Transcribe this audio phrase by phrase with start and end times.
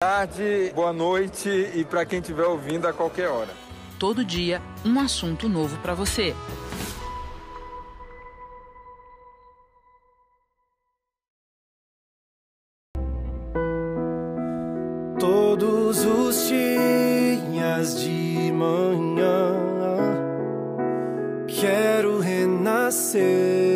[0.00, 3.50] tarde, boa noite e para quem estiver ouvindo a qualquer hora.
[3.98, 6.36] Todo dia, um assunto novo para você.
[15.18, 19.52] Todos os dias de manhã
[21.48, 23.67] quero renascer.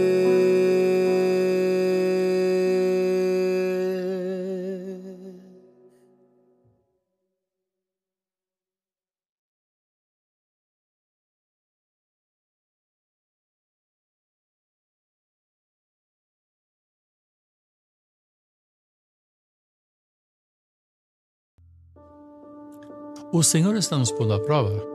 [23.35, 24.87] O Senhor está nos pondo à prova?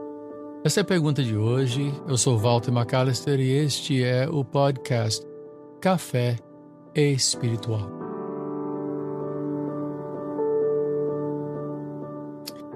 [0.64, 1.92] Essa é a pergunta de hoje.
[2.06, 5.26] Eu sou Walter McAllister e este é o podcast
[5.80, 6.38] Café
[6.94, 7.90] Espiritual.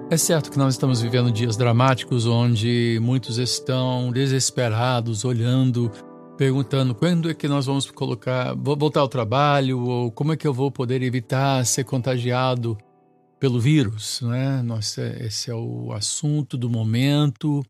[0.09, 5.89] É certo que nós estamos vivendo dias dramáticos onde muitos estão desesperados, olhando,
[6.37, 10.53] perguntando quando é que nós vamos colocar, voltar ao trabalho ou como é que eu
[10.53, 12.77] vou poder evitar ser contagiado
[13.43, 14.61] pelo vírus, né?
[14.61, 17.61] Nossa, esse é o assunto do momento.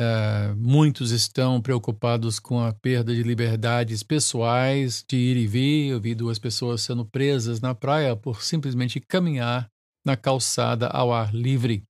[0.00, 5.88] É, muitos estão preocupados com a perda de liberdades pessoais, de ir e vir.
[5.90, 9.68] Eu vi duas pessoas sendo presas na praia por simplesmente caminhar
[10.06, 11.84] na calçada ao ar livre.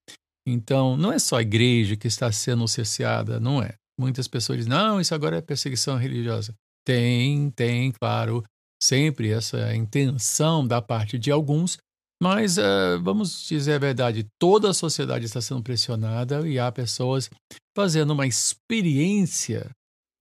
[0.45, 3.77] Então, não é só a igreja que está sendo cerceada, não é.
[3.97, 6.53] Muitas pessoas dizem, não, isso agora é perseguição religiosa.
[6.85, 8.43] Tem, tem, claro,
[8.83, 11.79] sempre essa intenção da parte de alguns
[12.23, 17.29] mas uh, vamos dizer a verdade, toda a sociedade está sendo pressionada e há pessoas
[17.77, 19.71] fazendo uma experiência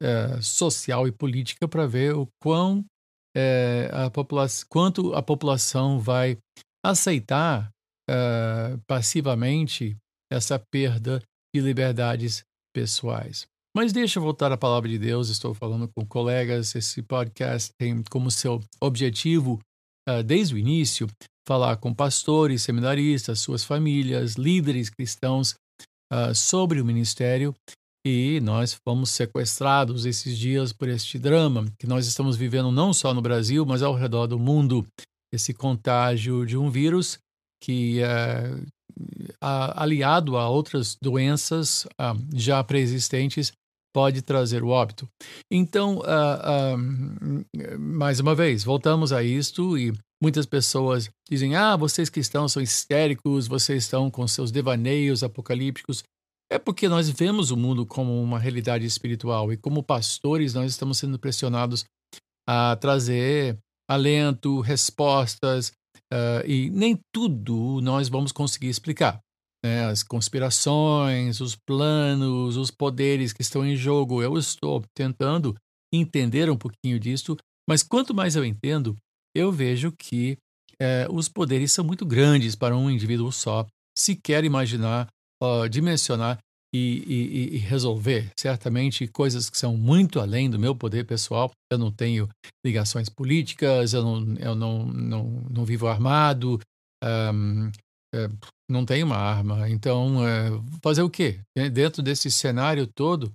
[0.02, 2.80] uh, social e política para ver o quão
[3.38, 6.38] uh, a população, quanto a população vai
[6.86, 7.70] aceitar
[8.86, 9.96] passivamente
[10.30, 11.24] essa perda
[11.56, 12.44] de liberdades
[12.76, 13.46] pessoais.
[13.74, 15.30] Mas deixa eu voltar à palavra de Deus.
[15.30, 16.76] Estou falando com colegas.
[16.76, 19.58] Esse podcast tem como seu objetivo,
[20.26, 21.08] desde o início,
[21.48, 25.56] falar com pastores, seminaristas, suas famílias, líderes cristãos
[26.12, 27.54] uh, sobre o ministério.
[28.06, 33.14] E nós fomos sequestrados esses dias por este drama que nós estamos vivendo não só
[33.14, 34.86] no Brasil, mas ao redor do mundo.
[35.34, 37.18] Esse contágio de um vírus
[37.64, 38.66] que, uh,
[39.42, 43.54] aliado a outras doenças uh, já pré-existentes,
[43.94, 45.08] pode trazer o óbito.
[45.50, 52.54] Então, uh, mais uma vez, voltamos a isto e muitas pessoas dizem: ah, vocês cristãos
[52.54, 56.02] são histéricos, vocês estão com seus devaneios apocalípticos.
[56.50, 60.98] É porque nós vemos o mundo como uma realidade espiritual e, como pastores, nós estamos
[60.98, 61.84] sendo pressionados
[62.48, 63.58] a trazer
[63.90, 65.74] alento, respostas,
[66.14, 69.20] uh, e nem tudo nós vamos conseguir explicar
[69.66, 74.22] né, as conspirações, os planos, os poderes que estão em jogo.
[74.22, 75.56] Eu estou tentando
[75.92, 77.36] entender um pouquinho disso,
[77.68, 78.96] mas quanto mais eu entendo,
[79.36, 80.38] eu vejo que
[80.80, 83.66] é, os poderes são muito grandes para um indivíduo só,
[83.98, 85.08] se quer imaginar,
[85.42, 86.40] uh, dimensionar
[86.74, 88.32] e, e, e, resolver.
[88.38, 91.52] Certamente coisas que são muito além do meu poder pessoal.
[91.72, 92.28] Eu não tenho
[92.66, 96.60] ligações políticas, eu não, eu não, não, não vivo armado,
[97.04, 97.72] um,
[98.14, 98.30] é,
[98.70, 99.70] não tem uma arma.
[99.70, 100.50] Então, é,
[100.84, 101.40] fazer o quê?
[101.72, 103.32] Dentro desse cenário todo,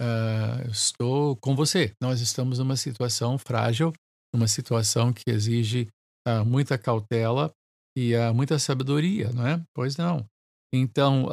[0.00, 1.92] uh, estou com você.
[2.00, 3.92] Nós estamos numa situação frágil,
[4.32, 5.88] numa situação que exige
[6.26, 7.52] uh, muita cautela
[7.96, 9.62] e uh, muita sabedoria, não é?
[9.74, 10.24] Pois não.
[10.72, 11.28] Então,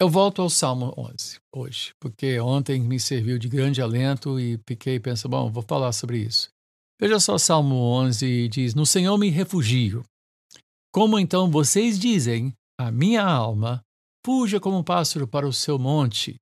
[0.00, 5.00] eu volto ao Salmo 11 hoje, porque ontem me serviu de grande alento e fiquei
[5.00, 6.50] pensando, bom, vou falar sobre isso.
[7.00, 10.04] Veja só, Salmo 11 diz: No Senhor me refugio,
[10.92, 13.82] como então vocês dizem, a minha alma,
[14.24, 16.36] fuja como um pássaro para o seu monte,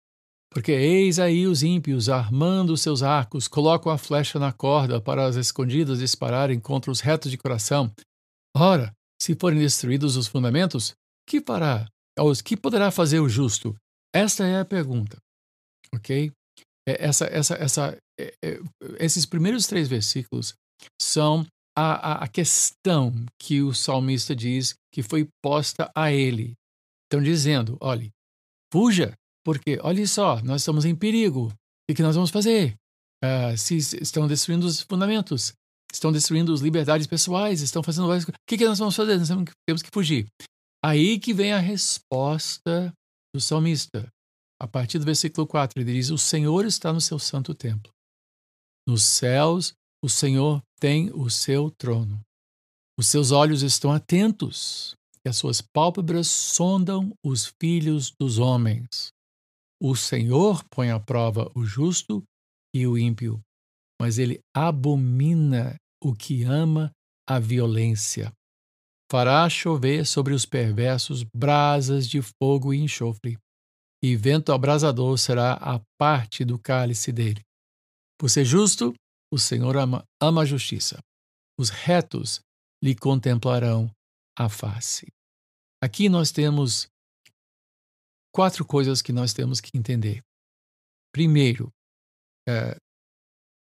[0.57, 5.37] porque eis aí os ímpios armando seus arcos, colocam a flecha na corda para as
[5.37, 7.93] escondidas dispararem contra os retos de coração.
[8.57, 8.91] Ora,
[9.21, 10.95] se forem destruídos os fundamentos,
[11.29, 11.87] que fará?
[12.19, 13.77] Os que poderá fazer o justo?
[14.15, 15.19] Esta é a pergunta,
[15.95, 16.33] ok?
[16.89, 18.61] É, essa, essa, essa, é, é,
[18.99, 20.55] esses primeiros três versículos
[20.99, 26.55] são a, a, questão que o salmista diz que foi posta a ele.
[27.05, 28.11] Estão dizendo: olhe,
[28.73, 29.13] fuja,
[29.47, 31.53] porque olhe só, nós estamos em perigo.
[31.89, 32.75] O que nós vamos fazer?
[33.25, 35.53] Uh, se estão destruindo os fundamentos,
[35.95, 39.17] estão destruindo as liberdades pessoais, estão fazendo O que, que nós vamos fazer?
[39.17, 39.29] Nós
[39.65, 40.27] temos que fugir.
[40.85, 42.93] Aí que vem a resposta
[43.33, 44.09] do salmista.
[44.61, 47.93] A partir do versículo 4, ele diz: O Senhor está no seu santo templo.
[48.85, 52.21] Nos céus o Senhor tem o seu trono.
[52.99, 59.15] Os seus olhos estão atentos e as suas pálpebras sondam os filhos dos homens.
[59.81, 62.23] O Senhor põe à prova o justo
[62.75, 63.41] e o ímpio,
[64.01, 66.91] mas ele abomina o que ama
[67.29, 68.33] a violência.
[69.11, 73.39] Fará chover sobre os perversos brasas de fogo e enxofre,
[74.03, 77.43] e vento abrasador será a parte do cálice dele.
[78.19, 78.95] Por ser justo,
[79.33, 80.99] o Senhor ama, ama a justiça.
[81.59, 82.41] Os retos
[82.83, 83.91] lhe contemplarão
[84.39, 85.07] a face.
[85.83, 86.89] Aqui nós temos
[88.37, 90.21] quatro coisas que nós temos que entender.
[91.11, 91.73] Primeiro,
[92.47, 92.77] é,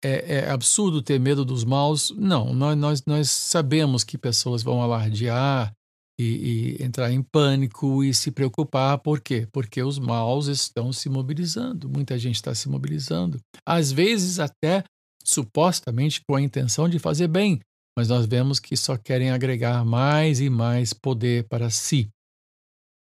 [0.05, 2.13] é, é absurdo ter medo dos maus?
[2.17, 5.73] Não, nós, nós, nós sabemos que pessoas vão alardear
[6.17, 8.99] e, e, entrar em pânico e se preocupar.
[8.99, 9.49] Por quê?
[9.53, 13.41] Porque os maus estão se mobilizando, muita gente está se mobilizando.
[13.67, 14.85] Às vezes, até
[15.25, 17.59] supostamente com a intenção de fazer bem,
[17.99, 22.09] mas nós vemos que só querem agregar mais e mais poder para si.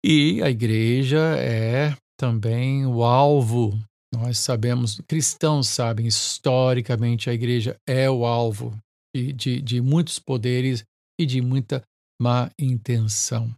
[0.05, 3.79] E a igreja é também o alvo.
[4.13, 8.77] Nós sabemos, cristãos sabem, historicamente a igreja é o alvo
[9.15, 10.83] de, de, de muitos poderes
[11.19, 11.81] e de muita
[12.21, 13.50] má intenção.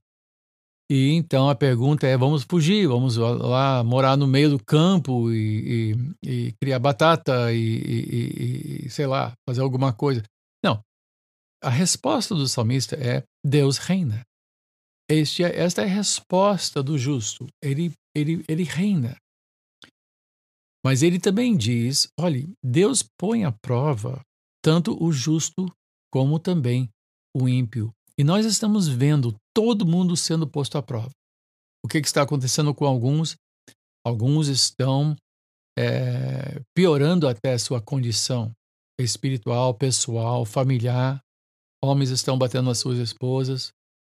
[0.90, 5.96] E então a pergunta é: vamos fugir, vamos lá morar no meio do campo e,
[6.24, 10.22] e, e criar batata e, e, sei lá, fazer alguma coisa.
[10.64, 10.80] Não.
[11.64, 14.22] A resposta do salmista é: Deus reina.
[15.10, 17.48] Este, é, esta é a resposta do justo.
[17.62, 19.16] Ele, ele, ele reina.
[20.84, 24.22] Mas ele também diz: olhe, Deus põe à prova
[24.64, 25.72] tanto o justo
[26.12, 26.90] como também
[27.36, 27.92] o ímpio.
[28.18, 31.12] E nós estamos vendo todo mundo sendo posto à prova.
[31.84, 33.36] O que, que está acontecendo com alguns?
[34.04, 35.16] Alguns estão
[35.78, 38.52] é, piorando até a sua condição
[39.00, 41.20] espiritual, pessoal, familiar.
[41.84, 43.72] Homens estão batendo nas suas esposas.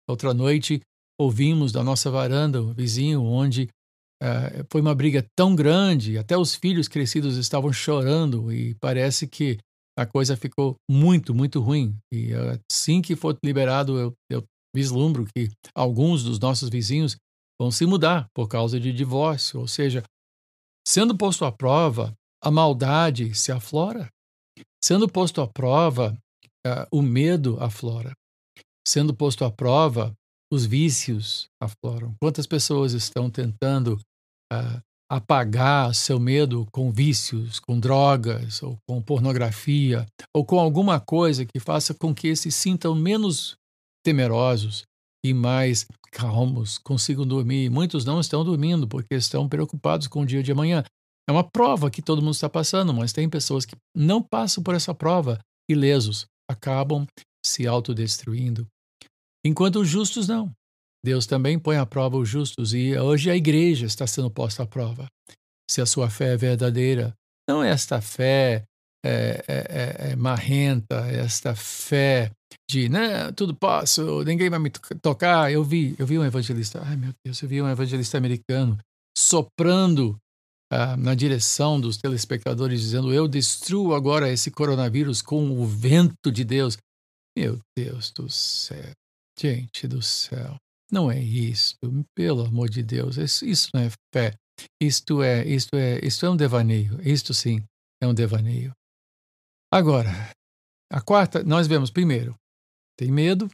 [0.09, 0.81] Outra noite,
[1.21, 3.69] ouvimos da nossa varanda, o vizinho, onde
[4.23, 9.59] é, foi uma briga tão grande, até os filhos crescidos estavam chorando e parece que
[9.99, 11.97] a coisa ficou muito, muito ruim.
[12.13, 12.31] E
[12.71, 14.45] assim que for liberado, eu, eu
[14.75, 17.17] vislumbro que alguns dos nossos vizinhos
[17.61, 19.61] vão se mudar por causa de divórcio.
[19.61, 20.03] Ou seja,
[20.87, 22.13] sendo posto à prova,
[22.43, 24.09] a maldade se aflora.
[24.85, 26.17] Sendo posto à prova,
[26.67, 28.13] uh, o medo aflora.
[28.87, 30.15] Sendo posto à prova,
[30.53, 32.15] os vícios afloram.
[32.21, 33.99] Quantas pessoas estão tentando
[34.53, 34.81] uh,
[35.11, 41.59] apagar seu medo com vícios, com drogas, ou com pornografia, ou com alguma coisa que
[41.59, 43.57] faça com que se sintam menos
[44.05, 44.85] temerosos
[45.25, 47.69] e mais calmos, consigam dormir.
[47.69, 50.85] Muitos não estão dormindo porque estão preocupados com o dia de amanhã.
[51.29, 54.77] É uma prova que todo mundo está passando, mas tem pessoas que não passam por
[54.77, 57.05] essa prova ilesos, acabam
[57.45, 58.67] se autodestruindo.
[59.47, 60.53] Enquanto os justos não.
[61.05, 64.67] Deus também põe à prova os justos e hoje a igreja está sendo posta à
[64.67, 65.07] prova.
[65.71, 67.15] Se a sua fé é verdadeira,
[67.49, 68.65] não é esta fé
[69.05, 72.33] é, é, é, é marrenta, esta fé
[72.69, 74.71] de né, tudo posso, ninguém vai me
[75.01, 75.53] tocar.
[75.53, 78.77] Eu vi, eu vi um evangelista, ai meu Deus, eu vi um evangelista americano
[79.17, 80.19] soprando
[80.73, 86.45] ah, na direção dos telespectadores, dizendo: Eu destruo agora esse coronavírus com o vento de
[86.45, 86.77] Deus.
[87.39, 88.91] Meu Deus do céu,
[89.39, 90.57] gente do céu.
[90.91, 93.17] Não é isto, pelo amor de Deus.
[93.17, 94.35] Isso, isso não é fé.
[94.81, 97.01] Isto é, isto é, isto é um devaneio.
[97.07, 97.63] Isto sim
[98.01, 98.73] é um devaneio.
[99.73, 100.11] Agora,
[100.91, 102.35] a quarta, nós vemos primeiro,
[102.97, 103.49] tem medo,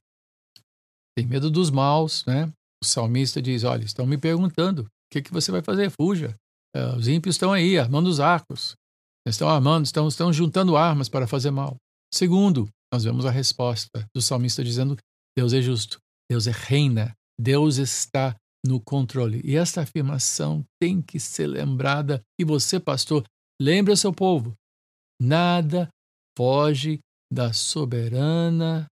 [1.17, 2.53] tem medo dos maus, né?
[2.83, 5.91] O salmista diz: olha, estão me perguntando, o que, que você vai fazer?
[5.91, 6.37] Fuja.
[6.77, 8.75] Uh, os ímpios estão aí, armando os arcos.
[9.27, 11.77] Estão armando, estão, estão juntando armas para fazer mal.
[12.13, 14.97] Segundo, nós vemos a resposta do salmista dizendo:
[15.37, 15.99] Deus é justo,
[16.31, 19.41] Deus é reina, Deus está no controle.
[19.45, 22.23] E esta afirmação tem que ser lembrada.
[22.39, 23.25] E você, pastor,
[23.61, 24.55] lembre seu povo:
[25.21, 25.89] nada
[26.37, 27.01] foge
[27.33, 28.87] da soberana,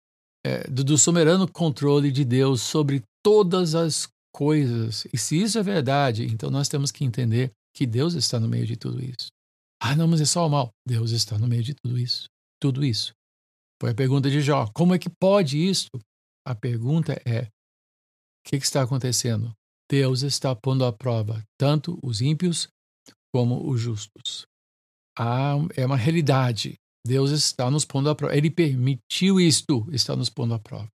[0.44, 5.06] é, do, do soberano controle de Deus sobre todas as coisas.
[5.12, 8.66] E se isso é verdade, então nós temos que entender que Deus está no meio
[8.66, 9.28] de tudo isso.
[9.82, 10.70] Ah, não, mas é só o mal.
[10.86, 12.24] Deus está no meio de tudo isso.
[12.60, 13.12] Tudo isso.
[13.80, 14.66] Foi a pergunta de Jó.
[14.74, 15.88] Como é que pode isso?
[16.50, 19.54] A pergunta é: o que, que está acontecendo?
[19.88, 22.66] Deus está pondo à prova tanto os ímpios
[23.32, 24.46] como os justos.
[25.16, 26.74] Ah, é uma realidade.
[27.06, 28.36] Deus está nos pondo à prova.
[28.36, 30.88] Ele permitiu isto, está nos pondo à prova.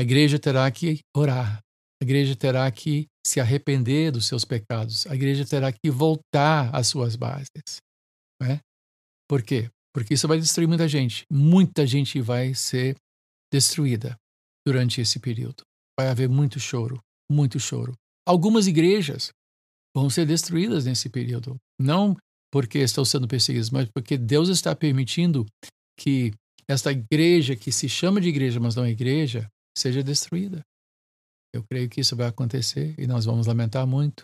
[0.00, 1.60] A igreja terá que orar.
[2.00, 5.06] A igreja terá que se arrepender dos seus pecados.
[5.08, 7.82] A igreja terá que voltar às suas bases.
[8.40, 8.60] Né?
[9.28, 9.70] Por quê?
[9.94, 11.26] Porque isso vai destruir muita gente.
[11.30, 12.96] Muita gente vai ser
[13.52, 14.16] destruída
[14.68, 15.62] durante esse período.
[15.98, 17.94] Vai haver muito choro, muito choro.
[18.26, 19.30] Algumas igrejas
[19.96, 21.56] vão ser destruídas nesse período.
[21.80, 22.14] Não
[22.52, 25.46] porque estão sendo perseguidas, mas porque Deus está permitindo
[25.98, 26.32] que
[26.68, 30.60] esta igreja, que se chama de igreja, mas não é igreja, seja destruída.
[31.54, 34.22] Eu creio que isso vai acontecer e nós vamos lamentar muito.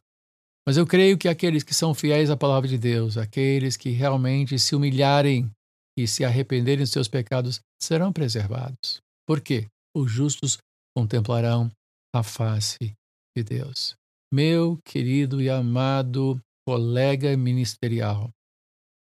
[0.66, 4.58] Mas eu creio que aqueles que são fiéis à palavra de Deus, aqueles que realmente
[4.58, 5.50] se humilharem
[5.98, 9.00] e se arrependerem dos seus pecados, serão preservados.
[9.26, 9.68] Por quê?
[9.96, 10.58] Os justos
[10.96, 11.70] contemplarão
[12.12, 12.94] a face
[13.36, 13.94] de Deus.
[14.32, 18.30] Meu querido e amado colega ministerial,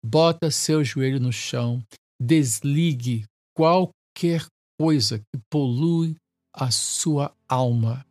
[0.04, 1.82] bota seu joelho no chão,
[2.22, 3.26] desligue
[3.56, 4.46] qualquer
[4.80, 6.16] coisa que polui
[6.54, 8.06] a sua alma.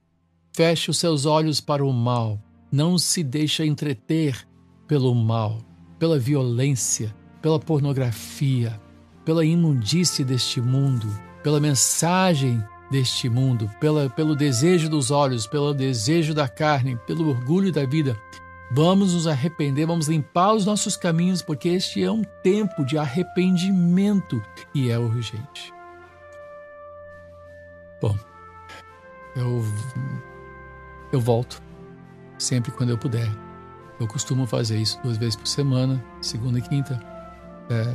[0.55, 2.41] Feche os seus olhos para o mal.
[2.71, 4.49] Não se deixe entreter
[4.87, 5.59] pelo mal,
[5.99, 8.81] pela violência, pela pornografia,
[9.25, 11.07] pela imundície deste mundo,
[11.43, 17.73] pela mensagem deste mundo, pela, pelo desejo dos olhos, pelo desejo da carne, pelo orgulho
[17.73, 18.17] da vida.
[18.71, 24.43] Vamos nos arrepender, vamos limpar os nossos caminhos, porque este é um tempo de arrependimento
[24.75, 25.73] e é urgente.
[28.01, 28.17] Bom,
[29.37, 29.65] eu,
[31.13, 31.63] eu volto
[32.39, 33.31] sempre quando eu puder.
[34.01, 37.01] Eu costumo fazer isso duas vezes por semana, segunda e quinta.
[37.71, 37.95] É,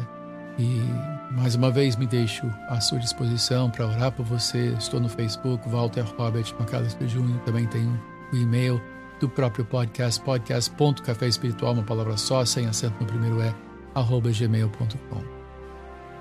[0.58, 4.74] e mais uma vez me deixo à sua disposição para orar por você.
[4.78, 7.40] Estou no Facebook, Walter Robert Macalester Jr.
[7.46, 8.00] Também tenho
[8.32, 8.82] o e-mail
[9.20, 13.54] do próprio podcast, podcast.café espiritual, uma palavra só, sem acento no primeiro é,
[13.96, 15.24] arroba gmail.com.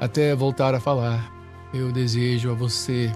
[0.01, 1.33] Até voltar a falar,
[1.73, 3.13] eu desejo a você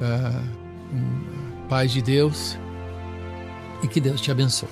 [0.00, 2.58] uh, um, paz de Deus
[3.82, 4.68] e que Deus te abençoe,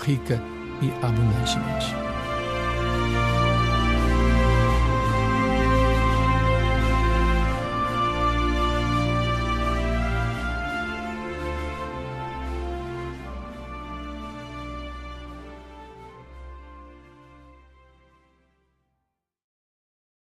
[0.00, 0.40] rica
[0.82, 1.94] e abundantemente.